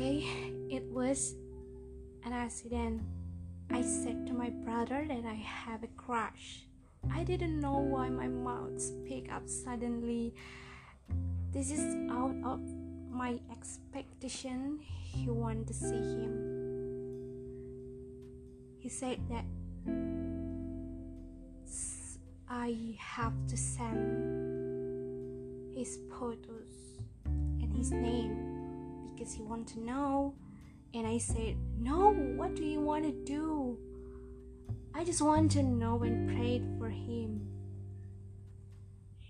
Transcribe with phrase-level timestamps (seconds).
[0.00, 0.24] Okay,
[0.70, 1.36] it was
[2.24, 3.02] an accident.
[3.70, 6.64] I said to my brother that I have a crush.
[7.12, 10.32] I didn't know why my mouth picked up suddenly.
[11.52, 12.62] This is out of
[13.10, 14.80] my expectation.
[14.80, 16.32] He wanted to see him.
[18.78, 19.44] He said that
[22.48, 24.00] I have to send
[25.76, 26.96] his photos
[27.60, 28.59] and his name
[29.20, 30.34] because he want to know.
[30.94, 33.78] And I said, No, what do you want to do?
[34.94, 37.46] I just want to know and prayed for him.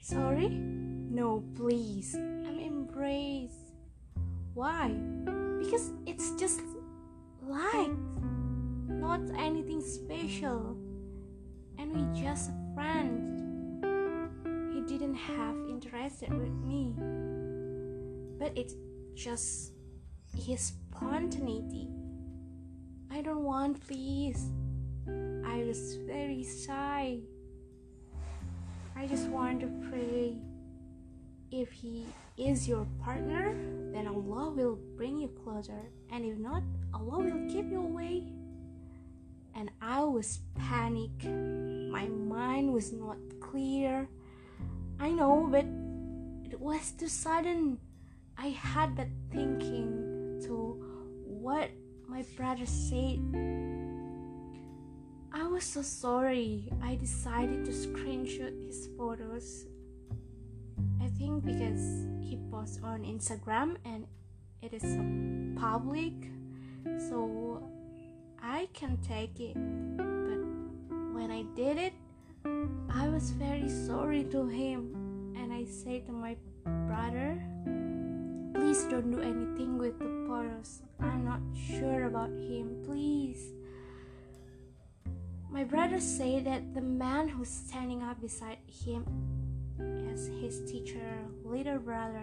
[0.00, 0.48] Sorry?
[0.48, 2.14] No, please.
[2.14, 3.74] I'm embraced.
[4.54, 4.90] Why?
[5.58, 6.60] Because it's just
[7.42, 7.90] like
[8.86, 10.76] not anything special.
[11.78, 13.42] And we just friends.
[14.72, 16.94] He didn't have interested with me.
[18.38, 18.74] But it's
[19.14, 19.72] just
[20.36, 21.88] his spontaneity.
[23.10, 24.50] I don't want please.
[25.08, 27.20] I was very shy.
[28.96, 30.36] I just want to pray.
[31.50, 32.06] If he
[32.36, 33.54] is your partner,
[33.92, 36.62] then Allah will bring you closer, and if not,
[36.94, 38.32] Allah will keep you away.
[39.54, 41.10] And I was panic.
[41.24, 44.08] My mind was not clear.
[45.00, 45.66] I know, but
[46.44, 47.78] it was too sudden.
[48.38, 50.09] I had that thinking
[50.42, 50.82] to
[51.24, 51.70] what
[52.08, 53.20] my brother said
[55.32, 56.68] I was so sorry.
[56.82, 59.66] I decided to screenshot his photos.
[61.00, 64.06] I think because he posts on Instagram and
[64.60, 64.98] it is
[65.58, 66.12] public,
[66.98, 67.62] so
[68.42, 69.54] I can take it.
[69.96, 70.42] But
[71.14, 71.92] when I did it,
[72.92, 77.40] I was very sorry to him, and I said to my brother,
[78.70, 80.82] Please don't do anything with the photos.
[81.00, 82.76] I'm not sure about him.
[82.86, 83.50] Please.
[85.50, 89.04] My brother said that the man who's standing up beside him
[90.06, 92.22] is his teacher, little brother.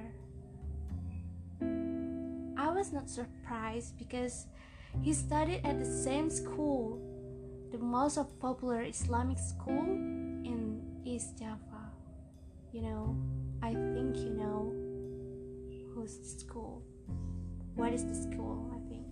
[2.56, 4.46] I was not surprised because
[5.02, 6.98] he studied at the same school,
[7.74, 11.92] the most popular Islamic school in East Java.
[12.72, 13.18] You know,
[13.62, 14.87] I think you know
[15.98, 16.84] who's the school.
[17.76, 18.72] What is the school?
[18.72, 19.06] I think.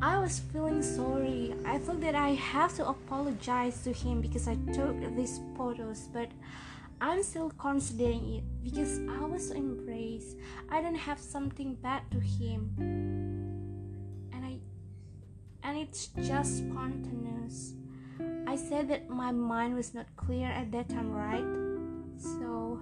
[0.00, 1.54] I was feeling sorry.
[1.64, 6.28] I thought that I have to apologize to him because I took these photos, but
[7.00, 10.36] I'm still considering it because I was so embraced.
[10.68, 12.74] I don't have something bad to him.
[14.32, 14.58] And I
[15.62, 17.74] and it's just spontaneous.
[18.48, 21.46] I said that my mind was not clear at that time, right?
[22.16, 22.80] So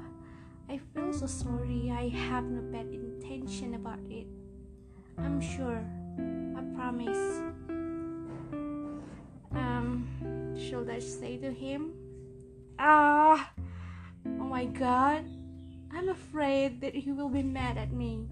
[0.71, 1.91] I feel so sorry.
[1.93, 4.29] I have no bad intention about it.
[5.19, 5.83] I'm sure
[6.57, 7.43] I promise.
[9.51, 10.07] Um,
[10.57, 11.91] should I say to him?
[12.79, 13.51] Ah,
[14.39, 15.25] oh my god,
[15.93, 18.29] I'm afraid that he will be mad at me.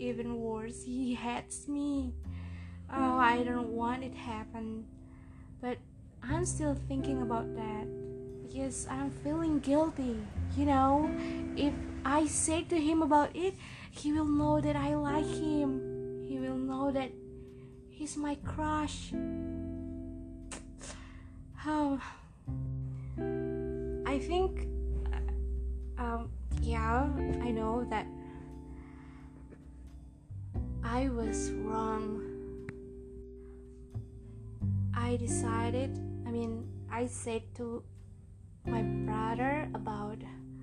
[0.00, 2.12] Even worse, he hates me.
[2.92, 4.84] Oh, I don't want it happen.
[5.60, 5.78] But
[6.24, 7.86] I'm still thinking about that
[8.50, 10.18] because I'm feeling guilty.
[10.56, 11.10] You know,
[11.56, 11.72] if
[12.04, 13.54] I say to him about it,
[13.90, 16.26] he will know that I like him.
[16.26, 17.10] He will know that
[18.00, 19.12] He's my crush.
[21.66, 22.00] Oh,
[24.08, 24.68] I think,
[25.12, 26.30] uh, um,
[26.62, 27.04] yeah,
[27.42, 28.06] I know that
[30.82, 32.24] I was wrong.
[34.94, 35.90] I decided,
[36.26, 37.82] I mean, I said to
[38.66, 40.18] my brother about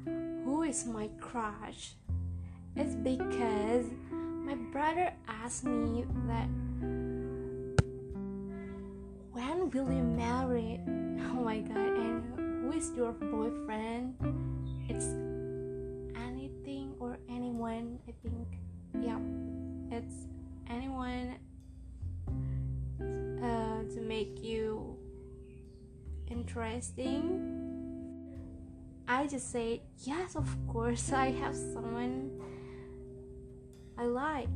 [0.05, 1.93] who is my crush.
[2.75, 6.47] It's because my brother asked me that
[9.31, 10.79] when will you marry?
[11.29, 12.23] Oh my god, and
[12.63, 14.15] who is your boyfriend?
[14.89, 15.05] It's
[16.15, 18.47] anything or anyone, I think.
[18.99, 19.19] Yeah,
[19.91, 20.25] it's
[20.69, 21.35] anyone
[22.99, 24.97] uh, to make you
[26.29, 27.56] interesting.
[29.09, 32.29] I just say, yes, of course, I have someone
[33.97, 34.49] I like.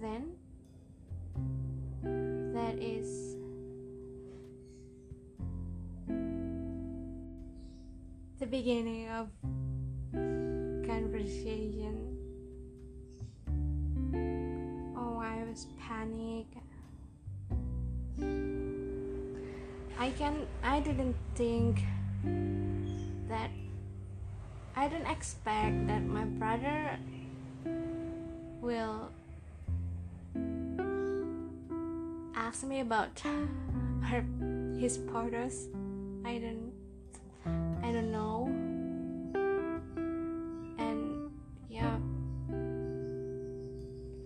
[0.00, 0.34] Then
[2.52, 3.36] that is
[8.40, 9.28] the beginning of
[10.12, 12.18] conversation.
[14.96, 16.48] Oh, I was panic.
[20.04, 21.80] I can I didn't think
[23.26, 23.48] that
[24.76, 26.98] I didn't expect that my brother
[28.60, 29.08] will
[32.36, 33.18] ask me about
[34.04, 34.26] her
[34.78, 35.68] his photos.
[36.22, 36.68] I don't
[37.80, 38.52] I don't know.
[40.84, 41.32] And
[41.70, 41.96] yeah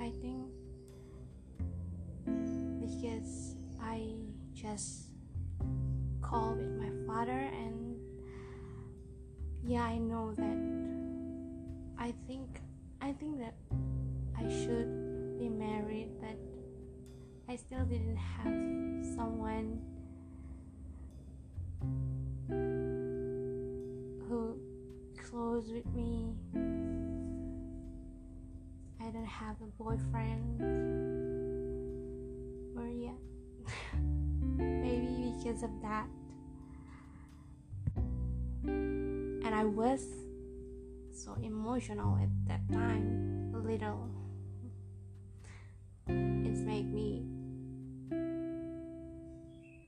[0.03, 0.43] I think
[2.83, 4.11] because I
[4.55, 5.08] just
[6.29, 7.31] called with my father
[7.63, 7.97] and
[9.65, 10.59] yeah I know that
[11.99, 12.61] I think
[13.01, 13.55] I think that
[14.37, 16.39] I should be married but
[17.51, 19.81] I still didn't have someone
[24.29, 24.59] who
[25.31, 26.35] close with me.
[29.01, 30.61] I don't have a boyfriend.
[32.77, 33.17] Or yeah.
[34.59, 36.07] Maybe because of that.
[39.49, 40.05] And I was
[41.11, 44.11] so emotional at that time, a little.
[46.07, 47.25] It's made me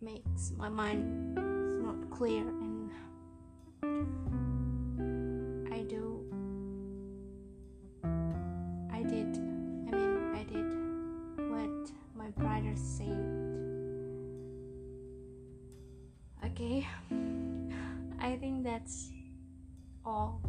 [0.00, 1.34] makes my mind
[1.84, 2.90] not clear and
[5.70, 6.24] I do
[8.90, 13.28] I did I mean I did what my brother said
[16.46, 16.88] okay
[18.20, 19.10] I think that's
[20.04, 20.40] 哦。